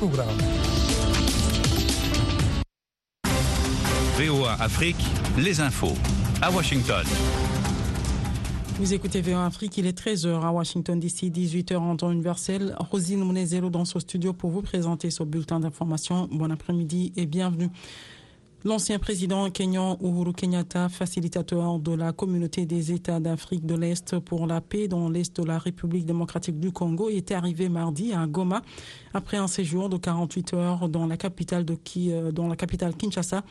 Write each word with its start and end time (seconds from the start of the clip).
VOA 0.00 0.22
Afrique, 4.58 4.96
les 5.36 5.60
infos. 5.60 5.92
À 6.40 6.50
Washington. 6.50 7.04
Vous 8.78 8.94
écoutez 8.94 9.20
VOA 9.20 9.44
Afrique, 9.44 9.76
il 9.76 9.86
est 9.86 9.98
13h 9.98 10.40
à 10.40 10.50
Washington 10.52 10.98
d'ici 10.98 11.30
18h 11.30 11.76
en 11.76 11.96
temps 11.96 12.10
universel. 12.10 12.74
Rosine 12.78 13.20
Mounezelo 13.20 13.68
dans 13.68 13.84
ce 13.84 14.00
studio 14.00 14.32
pour 14.32 14.48
vous 14.48 14.62
présenter 14.62 15.10
ce 15.10 15.22
bulletin 15.22 15.60
d'information. 15.60 16.30
Bon 16.32 16.50
après-midi 16.50 17.12
et 17.16 17.26
bienvenue. 17.26 17.68
L'ancien 18.62 18.98
président 18.98 19.48
kenyan 19.48 19.96
Uhuru 20.02 20.34
Kenyatta, 20.34 20.90
facilitateur 20.90 21.78
de 21.78 21.92
la 21.92 22.12
communauté 22.12 22.66
des 22.66 22.92
États 22.92 23.18
d'Afrique 23.18 23.64
de 23.64 23.74
l'Est 23.74 24.18
pour 24.18 24.46
la 24.46 24.60
paix 24.60 24.86
dans 24.86 25.08
l'Est 25.08 25.40
de 25.40 25.46
la 25.46 25.58
République 25.58 26.04
démocratique 26.04 26.60
du 26.60 26.70
Congo, 26.70 27.08
était 27.08 27.32
arrivé 27.32 27.70
mardi 27.70 28.12
à 28.12 28.26
Goma 28.26 28.60
après 29.14 29.38
un 29.38 29.46
séjour 29.46 29.88
de 29.88 29.96
48 29.96 30.52
heures 30.52 30.88
dans 30.90 31.06
la 31.06 31.16
capitale, 31.16 31.64
euh, 31.96 32.32
dans 32.32 32.48
la 32.48 32.56
capitale 32.56 32.94
Kinshasa 32.94 33.44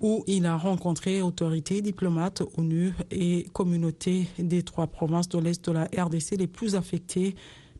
où 0.00 0.24
il 0.26 0.46
a 0.46 0.56
rencontré 0.56 1.20
autorités, 1.20 1.82
diplomates, 1.82 2.42
ONU 2.56 2.94
et 3.10 3.46
communautés 3.52 4.28
des 4.38 4.62
trois 4.62 4.86
provinces 4.86 5.28
de 5.28 5.38
l'Est 5.38 5.68
de 5.68 5.72
la 5.72 5.84
RDC 5.84 6.36
les 6.38 6.46
plus 6.46 6.74
affectées 6.74 7.34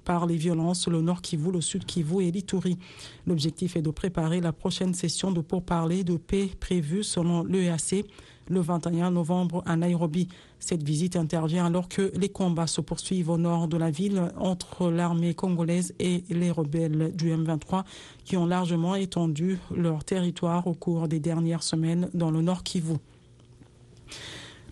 par 0.04 0.26
les 0.26 0.36
violences, 0.36 0.88
le 0.88 1.00
Nord 1.00 1.22
Kivu, 1.22 1.52
le 1.52 1.60
Sud 1.60 1.84
Kivu 1.84 2.24
et 2.24 2.30
l'Ituri. 2.30 2.78
L'objectif 3.26 3.76
est 3.76 3.82
de 3.82 3.90
préparer 3.90 4.40
la 4.40 4.52
prochaine 4.52 4.94
session 4.94 5.30
de 5.30 5.40
pourparlers 5.40 6.04
de 6.04 6.16
paix 6.16 6.50
prévue 6.58 7.04
selon 7.04 7.44
l'EAC 7.44 8.04
le 8.48 8.60
21 8.60 9.10
novembre 9.10 9.62
à 9.66 9.76
Nairobi. 9.76 10.28
Cette 10.58 10.82
visite 10.82 11.16
intervient 11.16 11.66
alors 11.66 11.88
que 11.88 12.10
les 12.16 12.28
combats 12.28 12.66
se 12.66 12.80
poursuivent 12.80 13.30
au 13.30 13.38
nord 13.38 13.68
de 13.68 13.76
la 13.76 13.90
ville 13.90 14.32
entre 14.36 14.90
l'armée 14.90 15.34
congolaise 15.34 15.94
et 15.98 16.24
les 16.30 16.50
rebelles 16.50 17.14
du 17.14 17.30
M23 17.30 17.84
qui 18.24 18.36
ont 18.36 18.46
largement 18.46 18.94
étendu 18.94 19.58
leur 19.74 20.04
territoire 20.04 20.66
au 20.66 20.74
cours 20.74 21.08
des 21.08 21.20
dernières 21.20 21.62
semaines 21.62 22.08
dans 22.14 22.30
le 22.30 22.42
nord 22.42 22.62
Kivu. 22.62 22.96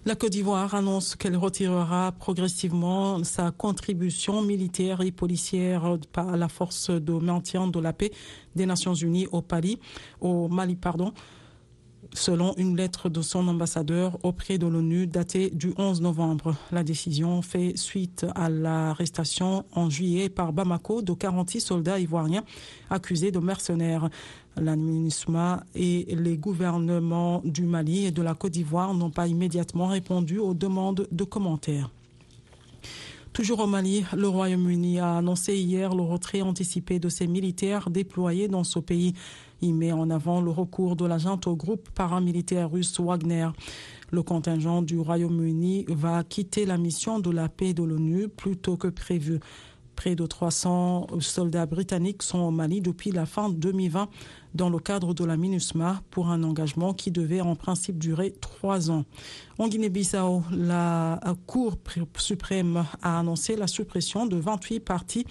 La 0.06 0.14
Côte 0.14 0.30
d'Ivoire 0.30 0.72
annonce 0.76 1.16
qu'elle 1.16 1.36
retirera 1.36 2.12
progressivement 2.12 3.24
sa 3.24 3.50
contribution 3.50 4.40
militaire 4.40 5.00
et 5.00 5.10
policière 5.10 5.98
par 6.12 6.36
la 6.36 6.48
force 6.48 6.90
de 6.90 7.12
maintien 7.14 7.66
de 7.66 7.80
la 7.80 7.92
paix 7.92 8.12
des 8.54 8.66
Nations 8.66 8.94
Unies 8.94 9.26
au 9.32 9.42
Mali, 9.50 9.80
au 10.20 10.46
Mali 10.46 10.76
pardon, 10.76 11.12
selon 12.12 12.54
une 12.56 12.76
lettre 12.76 13.08
de 13.08 13.22
son 13.22 13.48
ambassadeur 13.48 14.18
auprès 14.22 14.58
de 14.58 14.66
l'ONU 14.66 15.06
datée 15.06 15.50
du 15.50 15.72
11 15.76 16.00
novembre. 16.00 16.54
La 16.72 16.82
décision 16.82 17.42
fait 17.42 17.76
suite 17.76 18.26
à 18.34 18.48
l'arrestation 18.48 19.64
en 19.72 19.90
juillet 19.90 20.28
par 20.28 20.52
Bamako 20.52 21.02
de 21.02 21.12
46 21.12 21.60
soldats 21.60 21.98
ivoiriens 21.98 22.44
accusés 22.90 23.30
de 23.30 23.38
mercenaires. 23.38 24.08
L'administration 24.56 25.06
et 25.74 26.06
les 26.14 26.36
gouvernements 26.36 27.42
du 27.44 27.62
Mali 27.62 28.06
et 28.06 28.10
de 28.10 28.22
la 28.22 28.34
Côte 28.34 28.52
d'Ivoire 28.52 28.94
n'ont 28.94 29.10
pas 29.10 29.26
immédiatement 29.26 29.88
répondu 29.88 30.38
aux 30.38 30.54
demandes 30.54 31.06
de 31.10 31.24
commentaires. 31.24 31.90
Toujours 33.36 33.60
au 33.60 33.66
Mali, 33.66 34.02
le 34.16 34.28
Royaume-Uni 34.28 34.98
a 34.98 35.18
annoncé 35.18 35.54
hier 35.58 35.94
le 35.94 36.00
retrait 36.00 36.40
anticipé 36.40 36.98
de 36.98 37.10
ses 37.10 37.26
militaires 37.26 37.90
déployés 37.90 38.48
dans 38.48 38.64
ce 38.64 38.78
pays. 38.78 39.12
Il 39.60 39.74
met 39.74 39.92
en 39.92 40.08
avant 40.08 40.40
le 40.40 40.50
recours 40.50 40.96
de 40.96 41.04
l'agent 41.04 41.38
au 41.44 41.54
groupe 41.54 41.90
paramilitaire 41.90 42.70
russe 42.70 42.98
Wagner. 42.98 43.48
Le 44.10 44.22
contingent 44.22 44.80
du 44.80 44.98
Royaume-Uni 44.98 45.84
va 45.90 46.24
quitter 46.24 46.64
la 46.64 46.78
mission 46.78 47.18
de 47.18 47.30
la 47.30 47.50
paix 47.50 47.74
de 47.74 47.82
l'ONU 47.82 48.28
plus 48.28 48.56
tôt 48.56 48.78
que 48.78 48.88
prévu. 48.88 49.38
Près 49.96 50.14
de 50.14 50.24
300 50.24 51.06
soldats 51.20 51.66
britanniques 51.66 52.22
sont 52.22 52.38
au 52.38 52.50
Mali 52.50 52.80
depuis 52.80 53.10
la 53.10 53.26
fin 53.26 53.50
2020 53.50 54.08
dans 54.54 54.70
le 54.70 54.78
cadre 54.78 55.14
de 55.14 55.24
la 55.24 55.36
MINUSMA 55.36 56.02
pour 56.10 56.28
un 56.28 56.42
engagement 56.42 56.94
qui 56.94 57.10
devait 57.10 57.40
en 57.40 57.56
principe 57.56 57.98
durer 57.98 58.34
trois 58.40 58.90
ans. 58.90 59.04
En 59.58 59.68
Guinée-Bissau, 59.68 60.42
la 60.50 61.20
Cour 61.46 61.76
suprême 62.18 62.84
a 63.02 63.18
annoncé 63.18 63.56
la 63.56 63.66
suppression 63.66 64.26
de 64.26 64.36
28 64.36 64.80
partis 64.80 65.26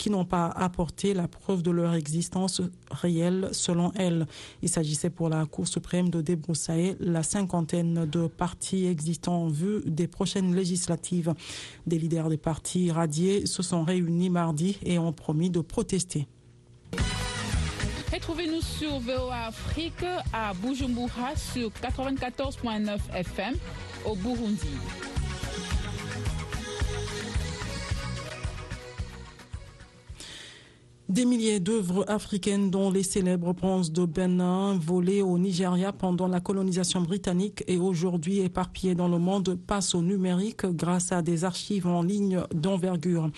qui 0.00 0.08
n'ont 0.08 0.24
pas 0.24 0.46
apporté 0.46 1.12
la 1.12 1.28
preuve 1.28 1.62
de 1.62 1.70
leur 1.70 1.92
existence 1.92 2.62
réelle 2.90 3.50
selon 3.52 3.92
elle. 3.96 4.26
Il 4.62 4.70
s'agissait 4.70 5.10
pour 5.10 5.28
la 5.28 5.44
Cour 5.44 5.68
suprême 5.68 6.08
de 6.08 6.22
débroussailler 6.22 6.96
la 7.00 7.22
cinquantaine 7.22 8.06
de 8.06 8.26
partis 8.26 8.86
existants 8.86 9.42
en 9.42 9.48
vue 9.48 9.82
des 9.84 10.06
prochaines 10.06 10.54
législatives. 10.54 11.34
Des 11.86 11.98
leaders 11.98 12.30
des 12.30 12.38
partis 12.38 12.90
radiés 12.90 13.44
se 13.44 13.62
sont 13.62 13.84
réunis 13.84 14.30
mardi 14.30 14.78
et 14.82 14.98
ont 14.98 15.12
promis 15.12 15.50
de 15.50 15.60
protester. 15.60 16.26
Retrouvez-nous 18.12 18.60
sur 18.60 18.98
VOA 18.98 19.46
Afrique 19.46 20.04
à 20.32 20.52
Bujumbura 20.54 21.36
sur 21.36 21.70
94.9 21.70 22.98
FM 23.14 23.54
au 24.04 24.16
Burundi. 24.16 24.66
Des 31.20 31.26
milliers 31.26 31.60
d'œuvres 31.60 32.06
africaines, 32.08 32.70
dont 32.70 32.90
les 32.90 33.02
célèbres 33.02 33.52
bronzes 33.52 33.92
de 33.92 34.06
Benin, 34.06 34.78
volées 34.78 35.20
au 35.20 35.36
Nigeria 35.36 35.92
pendant 35.92 36.26
la 36.26 36.40
colonisation 36.40 37.02
britannique 37.02 37.62
et 37.68 37.76
aujourd'hui 37.76 38.38
éparpillées 38.38 38.94
dans 38.94 39.06
le 39.06 39.18
monde, 39.18 39.58
passent 39.66 39.94
au 39.94 40.00
numérique 40.00 40.64
grâce 40.64 41.12
à 41.12 41.20
des 41.20 41.44
archives 41.44 41.86
en 41.86 42.00
ligne 42.00 42.40
d'envergure. 42.54 43.28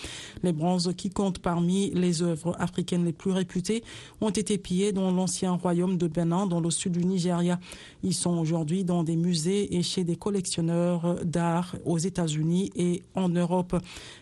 Les 0.43 0.53
bronzes, 0.53 0.93
qui 0.95 1.09
comptent 1.09 1.39
parmi 1.39 1.89
les 1.89 2.21
œuvres 2.21 2.55
africaines 2.57 3.03
les 3.03 3.11
plus 3.11 3.31
réputées, 3.31 3.83
ont 4.21 4.29
été 4.29 4.57
pillés 4.57 4.93
dans 4.93 5.11
l'ancien 5.11 5.51
royaume 5.51 5.97
de 5.97 6.07
Benin, 6.07 6.47
dans 6.47 6.61
le 6.61 6.71
sud 6.71 6.93
du 6.93 7.03
Nigeria. 7.03 7.59
Ils 8.01 8.13
sont 8.13 8.37
aujourd'hui 8.37 8.85
dans 8.85 9.03
des 9.03 9.17
musées 9.17 9.75
et 9.75 9.83
chez 9.83 10.05
des 10.05 10.15
collectionneurs 10.15 11.17
d'art 11.25 11.75
aux 11.83 11.97
États-Unis 11.97 12.71
et 12.77 13.03
en 13.13 13.27
Europe. 13.27 13.75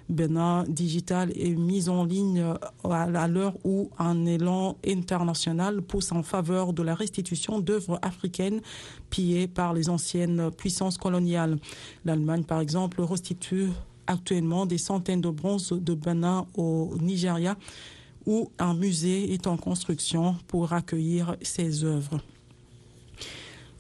Benin 0.09 0.65
Digital 0.67 1.31
est 1.37 1.55
mise 1.55 1.89
en 1.89 2.03
ligne 2.05 2.43
à 2.83 3.27
l'heure 3.27 3.50
où 3.63 3.89
un 3.97 4.25
élan 4.25 4.77
international 4.85 5.81
pousse 5.81 6.11
en 6.11 6.23
faveur 6.23 6.73
de 6.73 6.83
la 6.83 6.95
restitution 6.95 7.59
d'œuvres 7.59 7.99
africaines 8.01 8.61
pillées 9.09 9.47
par 9.47 9.73
les 9.73 9.89
anciennes 9.89 10.51
puissances 10.51 10.97
coloniales. 10.97 11.57
L'Allemagne, 12.05 12.43
par 12.43 12.59
exemple, 12.61 13.01
restitue 13.01 13.69
actuellement 14.07 14.65
des 14.65 14.77
centaines 14.77 15.21
de 15.21 15.29
bronzes 15.29 15.71
de 15.71 15.93
Benin 15.93 16.45
au 16.55 16.95
Nigeria 16.99 17.55
où 18.25 18.51
un 18.59 18.73
musée 18.73 19.33
est 19.33 19.47
en 19.47 19.57
construction 19.57 20.35
pour 20.47 20.73
accueillir 20.73 21.35
ces 21.41 21.83
œuvres. 21.83 22.19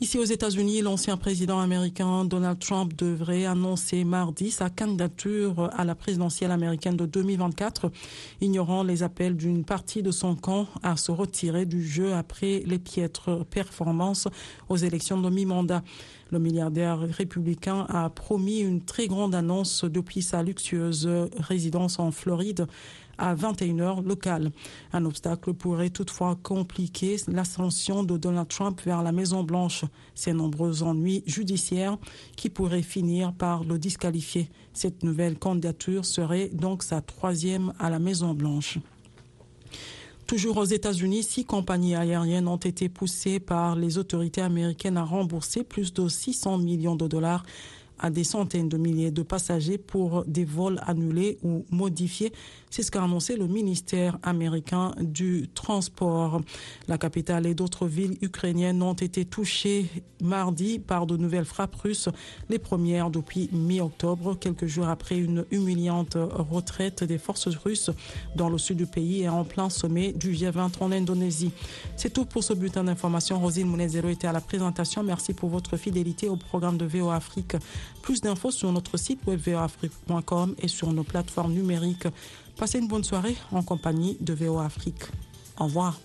Ici 0.01 0.17
aux 0.17 0.23
États-Unis, 0.23 0.81
l'ancien 0.81 1.15
président 1.15 1.59
américain 1.59 2.25
Donald 2.25 2.57
Trump 2.57 2.91
devrait 2.97 3.45
annoncer 3.45 4.03
mardi 4.03 4.49
sa 4.49 4.71
candidature 4.71 5.69
à 5.77 5.85
la 5.85 5.93
présidentielle 5.93 6.49
américaine 6.49 6.97
de 6.97 7.05
2024, 7.05 7.91
ignorant 8.41 8.81
les 8.81 9.03
appels 9.03 9.37
d'une 9.37 9.63
partie 9.63 10.01
de 10.01 10.09
son 10.09 10.35
camp 10.35 10.65
à 10.81 10.97
se 10.97 11.11
retirer 11.11 11.67
du 11.67 11.87
jeu 11.87 12.15
après 12.15 12.63
les 12.65 12.79
piètres 12.79 13.45
performances 13.51 14.27
aux 14.69 14.77
élections 14.77 15.21
de 15.21 15.29
mi-mandat. 15.29 15.83
Le 16.31 16.39
milliardaire 16.39 16.99
républicain 16.99 17.85
a 17.89 18.09
promis 18.09 18.59
une 18.59 18.81
très 18.81 19.07
grande 19.07 19.35
annonce 19.35 19.83
depuis 19.83 20.21
sa 20.21 20.41
luxueuse 20.41 21.09
résidence 21.37 21.99
en 21.99 22.11
Floride 22.11 22.67
à 23.17 23.35
21h 23.35 24.03
locale. 24.03 24.51
Un 24.93 25.03
obstacle 25.03 25.53
pourrait 25.53 25.89
toutefois 25.89 26.37
compliquer 26.41 27.17
l'ascension 27.27 28.03
de 28.03 28.15
Donald 28.15 28.47
Trump 28.47 28.81
vers 28.85 29.03
la 29.03 29.11
Maison-Blanche. 29.11 29.83
Ses 30.15 30.31
nombreux 30.31 30.83
ennuis 30.83 31.21
judiciaires 31.27 31.97
qui 32.37 32.49
pourraient 32.49 32.81
finir 32.81 33.33
par 33.33 33.65
le 33.65 33.77
disqualifier. 33.77 34.49
Cette 34.71 35.03
nouvelle 35.03 35.37
candidature 35.37 36.05
serait 36.05 36.47
donc 36.49 36.81
sa 36.81 37.01
troisième 37.01 37.73
à 37.77 37.89
la 37.89 37.99
Maison-Blanche. 37.99 38.79
Toujours 40.31 40.55
aux 40.55 40.63
États-Unis, 40.63 41.23
six 41.23 41.43
compagnies 41.43 41.93
aériennes 41.93 42.47
ont 42.47 42.55
été 42.55 42.87
poussées 42.87 43.41
par 43.41 43.75
les 43.75 43.97
autorités 43.97 44.39
américaines 44.39 44.95
à 44.95 45.03
rembourser 45.03 45.65
plus 45.65 45.91
de 45.91 46.07
600 46.07 46.57
millions 46.59 46.95
de 46.95 47.05
dollars 47.05 47.43
à 48.01 48.09
des 48.09 48.23
centaines 48.23 48.69
de 48.69 48.77
milliers 48.77 49.11
de 49.11 49.21
passagers 49.21 49.77
pour 49.77 50.25
des 50.25 50.45
vols 50.45 50.79
annulés 50.85 51.37
ou 51.43 51.65
modifiés. 51.69 52.33
C'est 52.69 52.83
ce 52.83 52.91
qu'a 52.91 53.03
annoncé 53.03 53.35
le 53.35 53.47
ministère 53.47 54.17
américain 54.23 54.93
du 54.99 55.49
Transport. 55.53 56.41
La 56.87 56.97
capitale 56.97 57.45
et 57.45 57.53
d'autres 57.53 57.85
villes 57.85 58.17
ukrainiennes 58.21 58.81
ont 58.81 58.93
été 58.93 59.25
touchées 59.25 59.85
mardi 60.21 60.79
par 60.79 61.05
de 61.05 61.17
nouvelles 61.17 61.45
frappes 61.45 61.75
russes, 61.75 62.09
les 62.49 62.59
premières 62.59 63.09
depuis 63.09 63.49
mi-octobre, 63.51 64.37
quelques 64.39 64.67
jours 64.67 64.87
après 64.87 65.17
une 65.17 65.45
humiliante 65.51 66.15
retraite 66.15 67.03
des 67.03 67.17
forces 67.17 67.49
russes 67.49 67.89
dans 68.35 68.49
le 68.49 68.57
sud 68.57 68.77
du 68.77 68.85
pays 68.85 69.23
et 69.23 69.29
en 69.29 69.43
plein 69.43 69.69
sommet 69.69 70.13
du 70.13 70.31
G20 70.31 70.71
en 70.79 70.91
Indonésie. 70.91 71.51
C'est 71.97 72.11
tout 72.11 72.25
pour 72.25 72.43
ce 72.43 72.53
bulletin 72.53 72.83
d'information. 72.83 73.39
Rosine 73.39 73.67
Mounezero 73.67 74.09
était 74.09 74.27
à 74.27 74.31
la 74.31 74.41
présentation. 74.41 75.03
Merci 75.03 75.33
pour 75.33 75.49
votre 75.49 75.77
fidélité 75.77 76.29
au 76.29 76.35
programme 76.35 76.77
de 76.77 76.85
VO 76.85 77.09
Afrique. 77.09 77.55
Plus 78.01 78.21
d'infos 78.21 78.51
sur 78.51 78.71
notre 78.71 78.97
site 78.97 79.19
web 79.27 79.39
voafrique.com 79.39 80.55
et 80.59 80.67
sur 80.67 80.91
nos 80.93 81.03
plateformes 81.03 81.53
numériques. 81.53 82.07
Passez 82.57 82.79
une 82.79 82.87
bonne 82.87 83.03
soirée 83.03 83.35
en 83.51 83.63
compagnie 83.63 84.17
de 84.19 84.33
VO 84.33 84.59
Afrique. 84.59 85.03
Au 85.59 85.65
revoir. 85.65 85.99